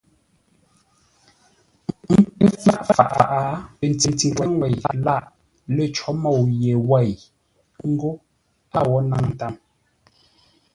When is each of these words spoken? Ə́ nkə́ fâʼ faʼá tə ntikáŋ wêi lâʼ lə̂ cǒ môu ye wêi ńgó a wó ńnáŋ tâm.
Ə́ 2.13 2.19
nkə́ 2.45 2.75
fâʼ 2.95 3.11
faʼá 3.17 3.41
tə 3.79 3.85
ntikáŋ 4.11 4.51
wêi 4.59 4.73
lâʼ 5.05 5.23
lə̂ 5.75 5.85
cǒ 5.95 6.09
môu 6.23 6.41
ye 6.61 6.73
wêi 6.89 7.11
ńgó 7.89 8.11
a 8.77 8.79
wó 8.89 8.97
ńnáŋ 9.05 9.25
tâm. 9.39 9.53